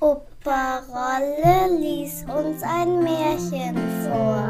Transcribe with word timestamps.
Opa 0.00 0.78
Rolle 0.88 1.78
lies 1.78 2.24
uns 2.24 2.62
ein 2.62 3.02
Märchen 3.02 3.76
vor. 4.02 4.48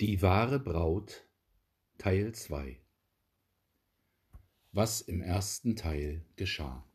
Die 0.00 0.20
wahre 0.20 0.60
Braut 0.60 1.26
Teil 1.96 2.32
2 2.32 2.78
Was 4.72 5.00
im 5.00 5.22
ersten 5.22 5.76
Teil 5.76 6.26
geschah 6.36 6.87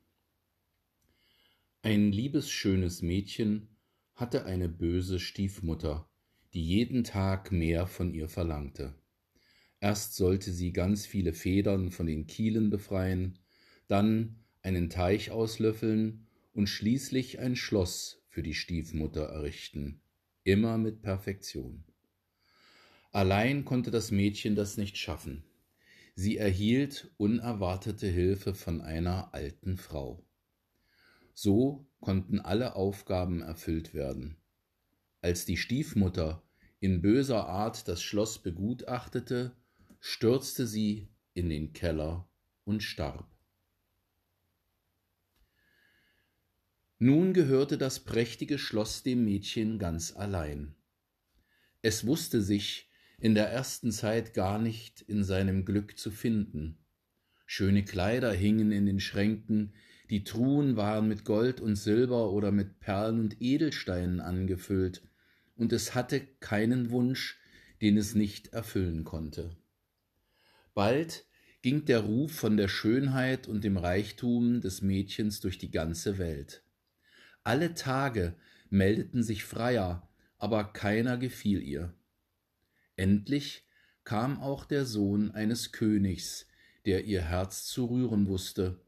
Ein 1.86 2.13
liebes 2.13 2.49
schönes 2.49 3.02
Mädchen 3.02 3.67
hatte 4.16 4.45
eine 4.45 4.70
böse 4.70 5.20
Stiefmutter, 5.20 6.09
die 6.53 6.63
jeden 6.63 7.03
Tag 7.03 7.52
mehr 7.52 7.88
von 7.88 8.13
ihr 8.13 8.30
verlangte. 8.30 8.95
Erst 9.81 10.16
sollte 10.16 10.54
sie 10.54 10.71
ganz 10.71 11.05
viele 11.05 11.34
Federn 11.34 11.91
von 11.91 12.05
den 12.05 12.26
Kielen 12.26 12.70
befreien, 12.70 13.38
dann 13.90 14.38
einen 14.62 14.90
Teich 14.90 15.31
auslöffeln 15.31 16.26
und 16.54 16.67
schließlich 16.67 17.40
ein 17.40 17.57
Schloss 17.57 18.23
für 18.29 18.43
die 18.43 18.54
Stiefmutter 18.54 19.23
errichten, 19.23 19.99
immer 20.45 20.77
mit 20.77 21.02
Perfektion. 21.02 21.84
Allein 23.12 23.65
konnte 23.65 23.91
das 23.91 24.09
Mädchen 24.09 24.55
das 24.55 24.77
nicht 24.77 24.98
schaffen. 24.98 25.43
Sie 26.15 26.38
erhielt 26.38 27.12
unerwartete 27.18 28.07
Hilfe 28.07 28.54
von 28.54 28.79
einer 28.79 29.34
alten 29.34 29.76
Frau. 29.76 30.26
So 31.33 31.87
konnten 31.99 32.39
alle 32.39 32.75
Aufgaben 32.75 33.41
erfüllt 33.41 33.93
werden. 33.93 34.37
Als 35.21 35.45
die 35.45 35.57
Stiefmutter 35.57 36.43
in 36.79 37.01
böser 37.01 37.48
Art 37.48 37.87
das 37.87 38.03
Schloss 38.03 38.40
begutachtete, 38.40 39.55
stürzte 39.99 40.67
sie 40.67 41.07
in 41.34 41.49
den 41.49 41.73
Keller 41.73 42.27
und 42.65 42.84
starb. 42.84 43.34
Nun 46.99 47.34
gehörte 47.34 47.77
das 47.77 48.01
prächtige 48.01 48.57
Schloss 48.57 49.03
dem 49.03 49.25
Mädchen 49.25 49.79
ganz 49.79 50.15
allein. 50.15 50.75
Es 51.81 52.05
wusste 52.05 52.41
sich 52.41 52.90
in 53.18 53.35
der 53.35 53.49
ersten 53.49 53.91
Zeit 53.91 54.34
gar 54.34 54.59
nicht 54.59 55.01
in 55.01 55.23
seinem 55.23 55.65
Glück 55.65 55.97
zu 55.97 56.12
finden. 56.12 56.77
Schöne 57.45 57.84
Kleider 57.84 58.31
hingen 58.34 58.71
in 58.71 58.85
den 58.85 58.99
Schränken, 58.99 59.73
die 60.09 60.23
Truhen 60.23 60.76
waren 60.76 61.07
mit 61.07 61.26
Gold 61.26 61.62
und 61.62 61.76
Silber 61.76 62.32
oder 62.32 62.51
mit 62.51 62.79
Perlen 62.79 63.20
und 63.20 63.41
Edelsteinen 63.41 64.19
angefüllt, 64.19 65.01
und 65.56 65.72
es 65.72 65.96
hatte 65.96 66.22
keinen 66.40 66.90
Wunsch, 66.90 67.40
den 67.81 67.97
es 67.97 68.16
nicht 68.16 68.50
erfüllen 68.50 69.03
konnte. 69.03 69.56
Bald 70.74 71.25
ging 71.62 71.85
der 71.85 72.00
Ruf 72.00 72.34
von 72.34 72.57
der 72.57 72.68
Schönheit 72.68 73.47
und 73.47 73.63
dem 73.63 73.78
Reichtum 73.78 74.62
des 74.62 74.81
Mädchens 74.81 75.40
durch 75.40 75.57
die 75.57 75.72
ganze 75.72 76.18
Welt. 76.18 76.63
Alle 77.44 77.74
Tage 77.74 78.35
meldeten 78.69 79.24
sich 79.24 79.44
Freier, 79.44 80.09
aber 80.38 80.66
keiner 80.66 81.18
gefiel 81.18 81.62
ihr. 81.62 81.94
Endlich 82.96 83.66
kam 84.03 84.41
auch 84.41 84.66
der 84.66 84.85
Sohn 84.85 85.31
eines 85.31 85.72
Königs, 85.72 86.47
der 86.85 87.06
ihr 87.06 87.22
Herz 87.22 87.66
zu 87.66 87.85
rühren 87.85 88.28
wusste, 88.28 88.82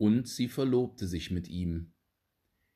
und 0.00 0.26
sie 0.26 0.48
verlobte 0.48 1.06
sich 1.06 1.30
mit 1.30 1.48
ihm. 1.48 1.92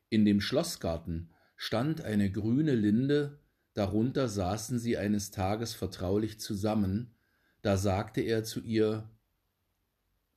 In 0.09 0.25
dem 0.25 0.39
Schlossgarten 0.39 1.31
stand 1.55 2.01
eine 2.01 2.31
grüne 2.31 2.75
Linde, 2.75 3.39
darunter 3.73 4.29
saßen 4.29 4.77
sie 4.77 4.95
eines 4.95 5.31
Tages 5.31 5.73
vertraulich 5.73 6.39
zusammen, 6.39 7.15
da 7.63 7.77
sagte 7.77 8.21
er 8.21 8.43
zu 8.43 8.61
ihr 8.61 9.09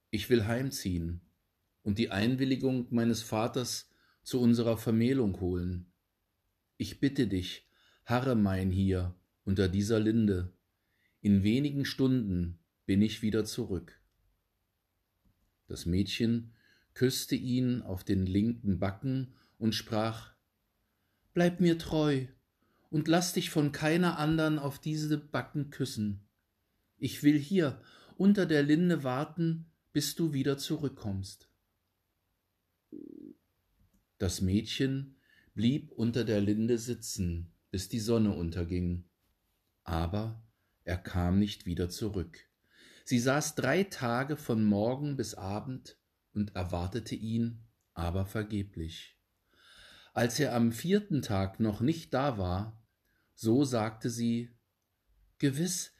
Ich 0.08 0.30
will 0.30 0.46
heimziehen 0.46 1.20
und 1.82 1.98
die 1.98 2.10
Einwilligung 2.10 2.86
meines 2.88 3.20
Vaters 3.20 3.90
zu 4.22 4.40
unserer 4.40 4.78
Vermählung 4.78 5.40
holen. 5.40 5.92
Ich 6.78 7.00
bitte 7.00 7.26
dich, 7.26 7.68
harre 8.06 8.34
mein 8.34 8.70
hier 8.70 9.14
unter 9.44 9.68
dieser 9.68 10.00
Linde. 10.00 10.54
In 11.20 11.42
wenigen 11.42 11.84
Stunden 11.84 12.60
bin 12.86 13.02
ich 13.02 13.20
wieder 13.20 13.44
zurück. 13.44 14.00
Das 15.66 15.84
Mädchen 15.84 16.54
küsste 16.98 17.36
ihn 17.36 17.82
auf 17.82 18.02
den 18.02 18.26
linken 18.26 18.80
Backen 18.80 19.34
und 19.56 19.72
sprach 19.74 20.34
Bleib 21.32 21.60
mir 21.60 21.78
treu 21.78 22.26
und 22.90 23.06
lass 23.06 23.32
dich 23.32 23.50
von 23.50 23.70
keiner 23.70 24.18
andern 24.18 24.58
auf 24.58 24.80
diese 24.80 25.18
Backen 25.18 25.70
küssen. 25.70 26.26
Ich 26.96 27.22
will 27.22 27.38
hier 27.38 27.80
unter 28.16 28.46
der 28.46 28.64
Linde 28.64 29.04
warten, 29.04 29.66
bis 29.92 30.16
du 30.16 30.32
wieder 30.32 30.58
zurückkommst. 30.58 31.48
Das 34.18 34.40
Mädchen 34.40 35.14
blieb 35.54 35.92
unter 35.92 36.24
der 36.24 36.40
Linde 36.40 36.78
sitzen, 36.78 37.52
bis 37.70 37.88
die 37.88 38.00
Sonne 38.00 38.34
unterging 38.34 39.04
aber 39.88 40.42
er 40.84 40.98
kam 40.98 41.38
nicht 41.38 41.64
wieder 41.64 41.88
zurück. 41.88 42.46
Sie 43.04 43.18
saß 43.18 43.54
drei 43.54 43.84
Tage 43.84 44.36
von 44.36 44.62
Morgen 44.62 45.16
bis 45.16 45.34
Abend 45.34 45.96
und 46.38 46.54
erwartete 46.54 47.16
ihn, 47.16 47.64
aber 47.94 48.24
vergeblich. 48.24 49.16
Als 50.14 50.38
er 50.38 50.54
am 50.54 50.70
vierten 50.70 51.20
Tag 51.20 51.58
noch 51.58 51.80
nicht 51.80 52.14
da 52.14 52.38
war, 52.38 52.80
so 53.34 53.64
sagte 53.64 54.08
sie 54.08 54.50
Gewiss 55.38 55.92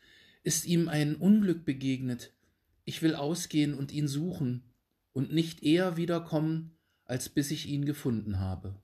ist 0.45 0.65
ihm 0.65 0.89
ein 0.89 1.17
Unglück 1.17 1.65
begegnet, 1.65 2.33
ich 2.85 3.03
will 3.03 3.17
ausgehen 3.17 3.75
und 3.75 3.93
ihn 3.93 4.07
suchen 4.07 4.73
und 5.13 5.33
nicht 5.33 5.63
eher 5.65 5.97
wiederkommen, 5.97 6.79
als 7.05 7.29
bis 7.29 7.51
ich 7.51 7.67
ihn 7.67 7.85
gefunden 7.85 8.39
habe. 8.39 8.81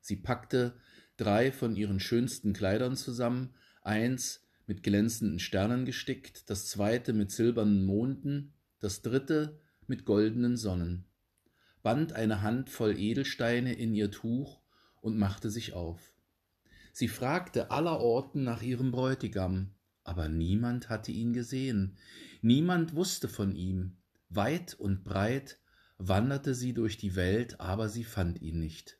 Sie 0.00 0.16
packte 0.16 0.80
drei 1.16 1.50
von 1.50 1.74
ihren 1.74 1.98
schönsten 2.00 2.52
Kleidern 2.52 2.96
zusammen, 2.96 3.54
eins 3.82 4.46
mit 4.66 4.84
glänzenden 4.84 5.40
Sternen 5.40 5.84
gestickt, 5.84 6.48
das 6.48 6.66
zweite 6.66 7.12
mit 7.12 7.32
silbernen 7.32 7.84
Monden, 7.84 8.54
das 8.78 9.02
dritte 9.02 9.60
mit 9.88 10.04
goldenen 10.04 10.56
Sonnen, 10.56 11.04
band 11.82 12.12
eine 12.12 12.42
Handvoll 12.42 12.98
Edelsteine 12.98 13.74
in 13.74 13.94
ihr 13.94 14.10
Tuch 14.10 14.60
und 15.00 15.18
machte 15.18 15.50
sich 15.50 15.72
auf. 15.72 16.12
Sie 16.92 17.08
fragte 17.08 17.70
allerorten 17.70 18.44
nach 18.44 18.62
ihrem 18.62 18.92
Bräutigam, 18.92 19.70
aber 20.04 20.28
niemand 20.28 20.88
hatte 20.88 21.12
ihn 21.12 21.32
gesehen, 21.32 21.96
niemand 22.40 22.94
wusste 22.94 23.28
von 23.28 23.54
ihm, 23.54 23.96
weit 24.28 24.74
und 24.74 25.04
breit 25.04 25.58
wanderte 25.98 26.54
sie 26.54 26.74
durch 26.74 26.98
die 26.98 27.14
Welt, 27.14 27.60
aber 27.60 27.88
sie 27.88 28.04
fand 28.04 28.42
ihn 28.42 28.58
nicht. 28.58 28.98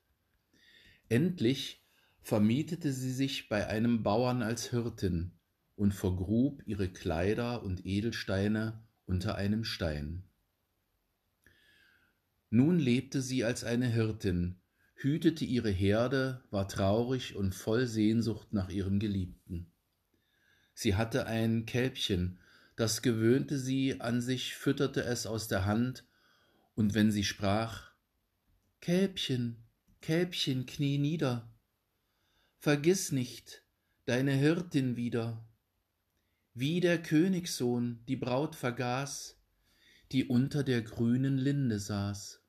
Endlich 1.08 1.84
vermietete 2.22 2.92
sie 2.92 3.12
sich 3.12 3.48
bei 3.48 3.66
einem 3.66 4.02
Bauern 4.02 4.42
als 4.42 4.70
Hirtin 4.70 5.32
und 5.74 5.92
vergrub 5.92 6.62
ihre 6.66 6.88
Kleider 6.88 7.62
und 7.62 7.84
Edelsteine 7.84 8.82
unter 9.04 9.34
einem 9.34 9.64
Stein. 9.64 10.24
Nun 12.54 12.78
lebte 12.78 13.22
sie 13.22 13.44
als 13.44 13.64
eine 13.64 13.86
Hirtin, 13.86 14.60
hütete 14.94 15.42
ihre 15.42 15.70
Herde, 15.70 16.44
war 16.50 16.68
traurig 16.68 17.34
und 17.34 17.54
voll 17.54 17.86
Sehnsucht 17.86 18.52
nach 18.52 18.68
ihrem 18.68 18.98
Geliebten. 18.98 19.72
Sie 20.74 20.94
hatte 20.94 21.24
ein 21.24 21.64
Kälbchen, 21.64 22.40
das 22.76 23.00
gewöhnte 23.00 23.58
sie 23.58 24.02
an 24.02 24.20
sich, 24.20 24.54
fütterte 24.54 25.02
es 25.02 25.24
aus 25.24 25.48
der 25.48 25.64
Hand, 25.64 26.04
und 26.74 26.92
wenn 26.92 27.10
sie 27.10 27.24
sprach 27.24 27.90
Kälbchen, 28.82 29.56
Kälbchen, 30.02 30.66
knie 30.66 30.98
nieder, 30.98 31.50
vergiss 32.58 33.12
nicht 33.12 33.62
deine 34.04 34.32
Hirtin 34.32 34.94
wieder, 34.94 35.42
wie 36.52 36.80
der 36.80 37.02
Königssohn 37.02 38.04
die 38.08 38.16
Braut 38.16 38.56
vergaß, 38.56 39.40
die 40.12 40.26
unter 40.26 40.62
der 40.62 40.82
grünen 40.82 41.38
Linde 41.38 41.78
saß. 41.78 42.41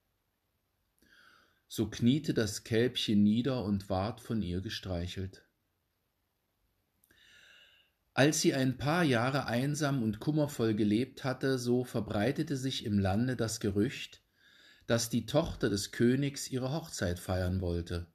So 1.75 1.87
kniete 1.87 2.35
das 2.35 2.63
Kälbchen 2.63 3.23
nieder 3.23 3.65
und 3.65 3.89
ward 3.89 4.21
von 4.21 4.43
ihr 4.43 4.61
gestreichelt. 4.61 5.43
Als 8.13 8.41
sie 8.41 8.53
ein 8.53 8.77
paar 8.77 9.03
Jahre 9.03 9.47
einsam 9.47 10.03
und 10.03 10.19
kummervoll 10.19 10.75
gelebt 10.75 11.23
hatte, 11.23 11.57
so 11.57 11.83
verbreitete 11.83 12.57
sich 12.57 12.85
im 12.85 12.99
Lande 12.99 13.35
das 13.35 13.59
Gerücht, 13.59 14.21
dass 14.85 15.09
die 15.09 15.25
Tochter 15.25 15.71
des 15.71 15.91
Königs 15.91 16.47
ihre 16.47 16.71
Hochzeit 16.71 17.17
feiern 17.17 17.59
wollte. 17.59 18.05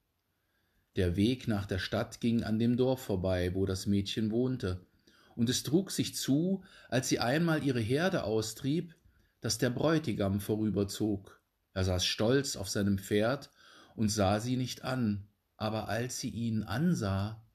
Der 0.95 1.17
Weg 1.17 1.49
nach 1.49 1.67
der 1.67 1.81
Stadt 1.81 2.21
ging 2.21 2.45
an 2.45 2.61
dem 2.61 2.77
Dorf 2.77 3.03
vorbei, 3.03 3.57
wo 3.57 3.67
das 3.67 3.87
Mädchen 3.87 4.31
wohnte, 4.31 4.87
und 5.35 5.51
es 5.51 5.65
trug 5.65 5.91
sich 5.91 6.15
zu, 6.15 6.63
als 6.89 7.09
sie 7.09 7.19
einmal 7.19 7.65
ihre 7.65 7.81
Herde 7.81 8.23
austrieb, 8.23 8.95
dass 9.41 9.59
der 9.59 9.71
Bräutigam 9.71 10.39
vorüberzog. 10.39 11.38
Er 11.79 11.85
saß 11.85 12.05
stolz 12.05 12.57
auf 12.57 12.69
seinem 12.69 12.99
Pferd 12.99 13.53
und 13.95 14.09
sah 14.09 14.41
sie 14.41 14.57
nicht 14.57 14.83
an, 14.83 15.29
aber 15.57 15.89
als 15.89 16.19
sie 16.19 16.29
ihn 16.29 16.65
ansah, 16.65 17.47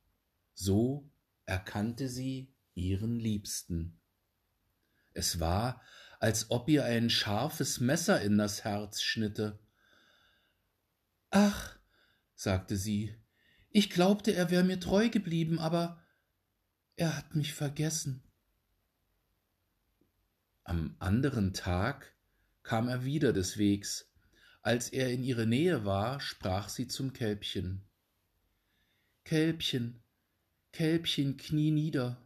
so 0.54 1.12
erkannte 1.46 2.08
sie 2.08 2.56
ihren 2.74 3.20
Liebsten. 3.20 4.00
Es 5.12 5.42
war, 5.42 5.82
als 6.22 6.52
ob 6.52 6.70
ihr 6.70 6.86
ein 6.86 7.10
scharfes 7.10 7.82
Messer 7.82 8.22
in 8.22 8.38
das 8.38 8.64
Herz 8.64 9.02
schnitte. 9.02 9.60
Ach, 11.30 11.78
sagte 12.34 12.78
sie, 12.78 13.22
ich 13.72 13.90
glaubte, 13.90 14.34
er 14.34 14.50
wäre 14.50 14.64
mir 14.64 14.80
treu 14.80 15.10
geblieben, 15.10 15.60
aber 15.60 16.02
er 16.96 17.18
hat 17.18 17.36
mich 17.36 17.54
vergessen. 17.54 18.24
Am 20.64 20.96
anderen 21.00 21.54
Tag 21.54 22.16
kam 22.64 22.88
er 22.88 23.04
wieder 23.04 23.34
des 23.34 23.58
Wegs. 23.58 24.10
Als 24.64 24.88
er 24.88 25.12
in 25.12 25.24
ihre 25.24 25.46
Nähe 25.46 25.84
war, 25.84 26.22
sprach 26.22 26.70
sie 26.70 26.88
zum 26.88 27.12
Kälbchen. 27.12 27.84
Kälbchen, 29.26 30.02
Kälbchen, 30.72 31.36
knie 31.36 31.72
nieder. 31.72 32.26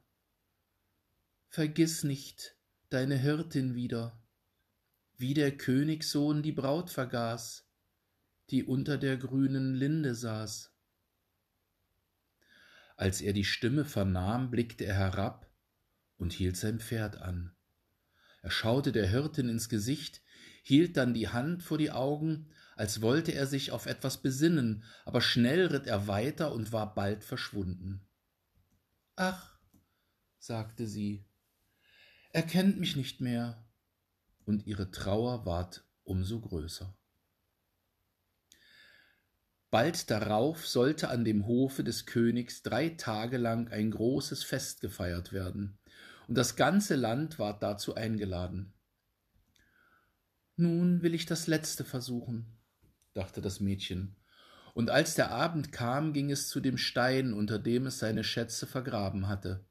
Vergiss 1.49 2.03
nicht 2.03 2.55
deine 2.89 3.17
Hirtin 3.17 3.73
wieder, 3.73 4.21
wie 5.17 5.33
der 5.33 5.57
Königssohn 5.57 6.43
die 6.43 6.51
Braut 6.51 6.91
vergaß, 6.91 7.67
die 8.51 8.63
unter 8.63 8.99
der 8.99 9.17
grünen 9.17 9.73
Linde 9.73 10.13
saß. 10.13 10.71
Als 12.97 13.21
er 13.21 13.33
die 13.33 13.45
Stimme 13.45 13.83
vernahm, 13.83 14.51
blickte 14.51 14.85
er 14.85 14.95
herab 14.95 15.51
und 16.17 16.33
hielt 16.33 16.55
sein 16.55 16.79
Pferd 16.79 17.17
an. 17.17 17.55
Er 18.43 18.51
schaute 18.51 18.91
der 18.91 19.07
Hirtin 19.07 19.49
ins 19.49 19.69
Gesicht, 19.69 20.21
hielt 20.67 20.97
dann 20.97 21.13
die 21.13 21.29
Hand 21.29 21.63
vor 21.63 21.77
die 21.77 21.91
Augen, 21.91 22.49
als 22.75 23.01
wollte 23.01 23.31
er 23.31 23.47
sich 23.47 23.71
auf 23.71 23.85
etwas 23.85 24.17
besinnen, 24.17 24.83
aber 25.05 25.21
schnell 25.21 25.67
ritt 25.67 25.87
er 25.87 26.07
weiter 26.07 26.51
und 26.51 26.73
war 26.73 26.93
bald 26.93 27.23
verschwunden. 27.23 28.05
Ach, 29.15 29.57
sagte 30.39 30.85
sie, 30.85 31.25
er 32.33 32.43
kennt 32.43 32.81
mich 32.81 32.97
nicht 32.97 33.21
mehr, 33.21 33.65
und 34.43 34.67
ihre 34.67 34.91
Trauer 34.91 35.45
ward 35.45 35.85
umso 36.03 36.41
größer. 36.41 36.93
Bald 39.69 40.11
darauf 40.11 40.67
sollte 40.67 41.09
an 41.09 41.23
dem 41.23 41.47
Hofe 41.47 41.85
des 41.85 42.05
Königs 42.05 42.61
drei 42.61 42.89
Tage 42.89 43.37
lang 43.37 43.69
ein 43.69 43.89
großes 43.91 44.43
Fest 44.43 44.81
gefeiert 44.81 45.31
werden 45.31 45.79
und 46.27 46.37
das 46.37 46.57
ganze 46.57 46.97
Land 46.97 47.39
ward 47.39 47.63
dazu 47.63 47.95
eingeladen. 47.95 48.73
Nun 50.59 51.03
will 51.03 51.13
ich 51.13 51.27
das 51.27 51.45
letzte 51.45 51.83
versuchen, 51.83 52.47
dachte 53.13 53.41
das 53.41 53.59
Mädchen, 53.59 54.15
und 54.73 54.89
als 54.89 55.13
der 55.13 55.29
Abend 55.29 55.71
kam, 55.71 56.13
ging 56.13 56.31
es 56.31 56.49
zu 56.49 56.59
dem 56.59 56.79
Stein, 56.79 57.33
unter 57.33 57.59
dem 57.59 57.85
es 57.85 57.99
seine 57.99 58.23
Schätze 58.23 58.65
vergraben 58.65 59.27
hatte. 59.27 59.63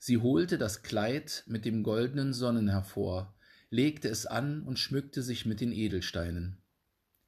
Sie 0.00 0.18
holte 0.18 0.58
das 0.58 0.82
Kleid 0.82 1.44
mit 1.46 1.64
dem 1.64 1.84
goldenen 1.84 2.32
Sonnen 2.32 2.68
hervor, 2.68 3.36
legte 3.70 4.08
es 4.08 4.26
an 4.26 4.62
und 4.62 4.80
schmückte 4.80 5.22
sich 5.22 5.46
mit 5.46 5.60
den 5.60 5.70
Edelsteinen. 5.70 6.58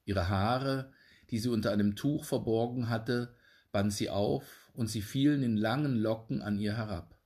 Ihre 0.03 0.27
Haare, 0.27 0.91
die 1.29 1.39
sie 1.39 1.49
unter 1.49 1.71
einem 1.71 1.95
Tuch 1.95 2.25
verborgen 2.25 2.89
hatte, 2.89 3.33
band 3.71 3.93
sie 3.93 4.09
auf, 4.09 4.69
und 4.73 4.87
sie 4.87 5.01
fielen 5.01 5.41
in 5.41 5.55
langen 5.55 5.95
Locken 5.95 6.41
an 6.41 6.59
ihr 6.59 6.75
herab. 6.75 7.17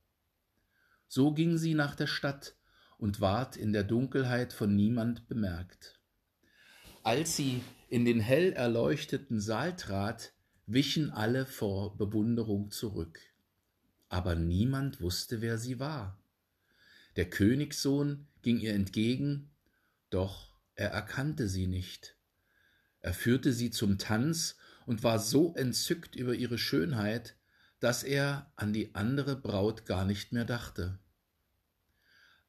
So 1.08 1.32
ging 1.32 1.58
sie 1.58 1.74
nach 1.74 1.96
der 1.96 2.06
Stadt 2.06 2.57
und 2.98 3.20
ward 3.20 3.56
in 3.56 3.72
der 3.72 3.84
Dunkelheit 3.84 4.52
von 4.52 4.74
niemand 4.74 5.28
bemerkt. 5.28 5.98
Als 7.02 7.36
sie 7.36 7.62
in 7.88 8.04
den 8.04 8.20
hell 8.20 8.52
erleuchteten 8.52 9.40
Saal 9.40 9.76
trat, 9.76 10.32
wichen 10.66 11.10
alle 11.10 11.46
vor 11.46 11.96
Bewunderung 11.96 12.70
zurück. 12.70 13.18
Aber 14.10 14.34
niemand 14.34 15.00
wusste, 15.00 15.40
wer 15.40 15.58
sie 15.58 15.78
war. 15.78 16.18
Der 17.16 17.30
Königssohn 17.30 18.26
ging 18.42 18.58
ihr 18.58 18.74
entgegen, 18.74 19.50
doch 20.10 20.58
er 20.74 20.90
erkannte 20.90 21.48
sie 21.48 21.66
nicht. 21.66 22.16
Er 23.00 23.14
führte 23.14 23.52
sie 23.52 23.70
zum 23.70 23.98
Tanz 23.98 24.56
und 24.86 25.02
war 25.02 25.18
so 25.18 25.54
entzückt 25.54 26.16
über 26.16 26.34
ihre 26.34 26.58
Schönheit, 26.58 27.36
dass 27.80 28.02
er 28.02 28.50
an 28.56 28.72
die 28.72 28.94
andere 28.94 29.36
Braut 29.36 29.86
gar 29.86 30.04
nicht 30.04 30.32
mehr 30.32 30.44
dachte. 30.44 30.98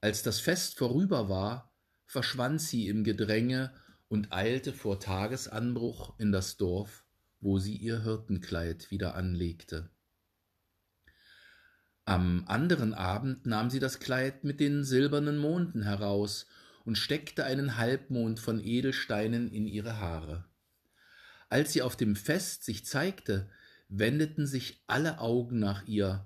Als 0.01 0.23
das 0.23 0.39
Fest 0.39 0.77
vorüber 0.77 1.27
war, 1.27 1.73
verschwand 2.05 2.61
sie 2.61 2.87
im 2.87 3.03
Gedränge 3.03 3.73
und 4.07 4.31
eilte 4.31 4.73
vor 4.73 4.99
Tagesanbruch 4.99 6.17
in 6.19 6.31
das 6.31 6.57
Dorf, 6.57 7.05
wo 7.41 7.59
sie 7.59 7.75
ihr 7.75 8.03
Hirtenkleid 8.03 8.91
wieder 8.91 9.15
anlegte. 9.15 9.89
Am 12.05 12.45
anderen 12.47 12.93
Abend 12.93 13.45
nahm 13.45 13.69
sie 13.69 13.79
das 13.79 13.99
Kleid 13.99 14.43
mit 14.43 14.59
den 14.59 14.83
silbernen 14.83 15.37
Monden 15.37 15.83
heraus 15.83 16.47
und 16.85 16.97
steckte 16.97 17.43
einen 17.43 17.77
Halbmond 17.77 18.39
von 18.39 18.59
Edelsteinen 18.59 19.51
in 19.51 19.67
ihre 19.67 19.99
Haare. 19.99 20.45
Als 21.49 21.73
sie 21.73 21.81
auf 21.81 21.95
dem 21.95 22.15
Fest 22.15 22.63
sich 22.63 22.85
zeigte, 22.85 23.49
wendeten 23.89 24.47
sich 24.47 24.81
alle 24.87 25.19
Augen 25.19 25.59
nach 25.59 25.85
ihr, 25.87 26.25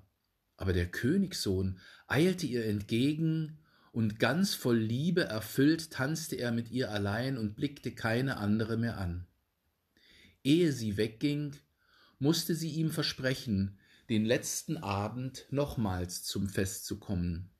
aber 0.56 0.72
der 0.72 0.86
Königssohn 0.86 1.78
eilte 2.06 2.46
ihr 2.46 2.64
entgegen, 2.64 3.58
und 3.94 4.18
ganz 4.18 4.56
voll 4.56 4.78
Liebe 4.78 5.22
erfüllt 5.22 5.92
tanzte 5.92 6.34
er 6.34 6.50
mit 6.50 6.68
ihr 6.72 6.90
allein 6.90 7.38
und 7.38 7.54
blickte 7.54 7.92
keine 7.92 8.38
andere 8.38 8.76
mehr 8.76 8.98
an. 8.98 9.24
Ehe 10.42 10.72
sie 10.72 10.96
wegging, 10.96 11.54
musste 12.18 12.56
sie 12.56 12.70
ihm 12.70 12.90
versprechen, 12.90 13.78
den 14.10 14.24
letzten 14.24 14.78
Abend 14.78 15.46
nochmals 15.50 16.24
zum 16.24 16.48
Fest 16.48 16.86
zu 16.86 16.98
kommen. 16.98 17.50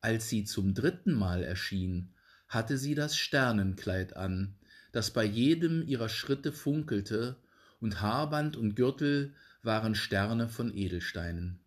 Als 0.00 0.28
sie 0.28 0.42
zum 0.42 0.74
dritten 0.74 1.12
Mal 1.12 1.44
erschien, 1.44 2.12
hatte 2.48 2.76
sie 2.76 2.96
das 2.96 3.16
Sternenkleid 3.16 4.16
an, 4.16 4.56
das 4.90 5.12
bei 5.12 5.24
jedem 5.24 5.86
ihrer 5.86 6.08
Schritte 6.08 6.52
funkelte, 6.52 7.36
und 7.78 8.00
Haarband 8.00 8.56
und 8.56 8.74
Gürtel 8.74 9.32
waren 9.62 9.94
Sterne 9.94 10.48
von 10.48 10.74
Edelsteinen. 10.74 11.60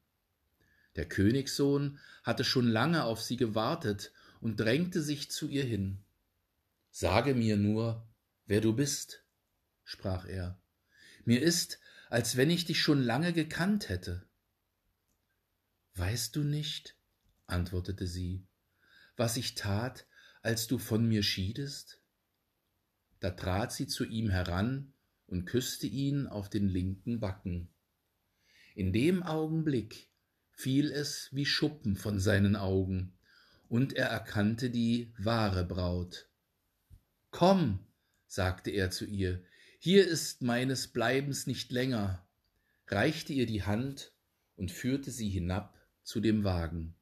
Der 0.96 1.08
Königssohn 1.08 2.00
hatte 2.24 2.44
schon 2.44 2.68
lange 2.68 3.04
auf 3.04 3.22
sie 3.22 3.38
gewartet 3.38 4.12
und 4.42 4.60
drängte 4.60 5.02
sich 5.02 5.32
zu 5.32 5.48
ihr 5.48 5.64
hin. 5.64 6.04
Sage 6.92 7.36
mir 7.36 7.58
nur, 7.58 8.08
wer 8.46 8.62
du 8.62 8.74
bist, 8.74 9.24
sprach 9.84 10.26
er. 10.26 10.60
Mir 11.26 11.42
ist, 11.42 11.80
als 12.10 12.38
wenn 12.38 12.50
ich 12.50 12.66
dich 12.66 12.81
schon 12.81 13.02
lange 13.02 13.34
gekannt 13.34 13.90
hätte. 13.90 14.28
Weißt 15.96 16.36
du 16.36 16.44
nicht, 16.44 16.96
antwortete 17.46 18.08
sie, 18.08 18.48
was 19.16 19.38
ich 19.38 19.56
tat, 19.56 20.08
als 20.42 20.68
du 20.68 20.78
von 20.78 21.08
mir 21.08 21.24
schiedest? 21.24 22.02
Da 23.19 23.31
trat 23.31 23.74
sie 23.74 23.88
zu 23.88 24.06
ihm 24.06 24.30
heran 24.30 24.94
und 25.28 25.46
küsste 25.46 25.88
ihn 25.88 26.26
auf 26.26 26.50
den 26.50 26.69
linken 26.69 27.19
Backen. 27.19 27.69
In 28.76 28.94
dem 28.94 29.24
Augenblick 29.24 30.08
fiel 30.59 30.92
es 30.92 31.30
wie 31.31 31.45
Schuppen 31.45 31.95
von 31.95 32.19
seinen 32.19 32.57
Augen, 32.57 33.13
und 33.69 33.94
er 33.94 34.07
erkannte 34.07 34.69
die 34.69 35.13
wahre 35.18 35.63
Braut. 35.63 36.28
Komm, 37.31 37.87
sagte 38.28 38.69
er 38.69 38.92
zu 38.92 39.06
ihr, 39.06 39.42
hier 39.80 40.06
ist 40.06 40.42
meines 40.42 40.89
Bleibens 40.89 41.47
nicht 41.47 41.71
länger, 41.71 42.28
reichte 42.87 43.31
ihr 43.31 43.45
die 43.45 43.63
Hand 43.63 44.11
und 44.57 44.69
führte 44.69 45.11
sie 45.11 45.30
hinab 45.30 45.80
zu 46.04 46.19
dem 46.19 46.44
Wagen. 46.44 46.94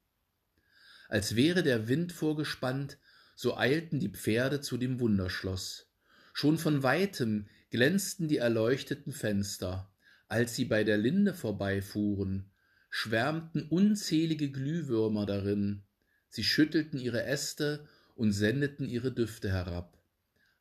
Als 1.08 1.34
wäre 1.34 1.64
der 1.64 1.88
Wind 1.88 2.12
vorgespannt, 2.12 2.98
so 3.34 3.56
eilten 3.56 3.98
die 3.98 4.10
Pferde 4.10 4.60
zu 4.60 4.76
dem 4.76 5.00
Wunderschloss. 5.00 5.90
Schon 6.32 6.58
von 6.58 6.84
weitem 6.84 7.48
glänzten 7.70 8.28
die 8.28 8.36
erleuchteten 8.36 9.12
Fenster. 9.12 9.92
Als 10.28 10.54
sie 10.54 10.66
bei 10.66 10.84
der 10.84 10.98
Linde 10.98 11.34
vorbeifuhren, 11.34 12.52
schwärmten 12.90 13.62
unzählige 13.68 14.50
Glühwürmer 14.50 15.26
darin. 15.26 15.82
Sie 16.28 16.44
schüttelten 16.44 16.98
ihre 16.98 17.24
Äste 17.24 17.86
und 18.14 18.32
sendeten 18.32 18.88
ihre 18.88 19.12
Düfte 19.12 19.50
herab. 19.50 19.98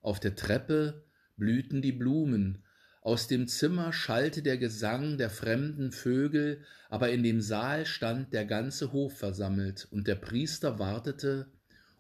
Auf 0.01 0.19
der 0.19 0.35
Treppe 0.35 1.05
blühten 1.35 1.81
die 1.81 1.91
Blumen, 1.91 2.63
aus 3.07 3.29
dem 3.29 3.47
Zimmer 3.47 3.93
schallte 3.93 4.41
der 4.41 4.57
Gesang 4.57 5.17
der 5.17 5.29
fremden 5.29 5.93
Vögel, 5.93 6.65
aber 6.89 7.09
in 7.09 7.23
dem 7.23 7.39
Saal 7.39 7.85
stand 7.85 8.33
der 8.33 8.43
ganze 8.43 8.91
Hof 8.91 9.17
versammelt, 9.17 9.87
und 9.91 10.09
der 10.09 10.15
Priester 10.15 10.77
wartete, 10.77 11.49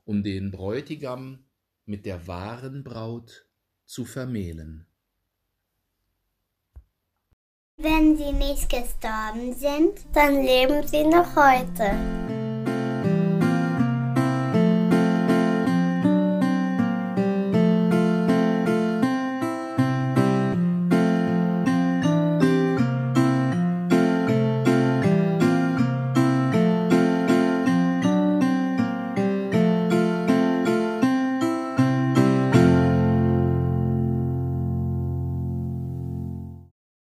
um 0.03 0.21
den 0.21 0.51
Bräutigam 0.51 1.45
mit 1.85 2.05
der 2.05 2.27
wahren 2.27 2.83
Braut 2.83 3.45
zu 3.85 4.03
vermählen. 4.03 4.85
Wenn 7.79 8.17
sie 8.17 8.31
nicht 8.33 8.71
gestorben 8.71 9.53
sind, 9.53 9.99
dann 10.11 10.41
leben 10.41 10.87
sie 10.87 11.03
noch 11.03 11.35
heute. 11.35 11.91